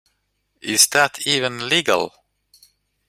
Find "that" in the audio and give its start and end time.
0.87-1.27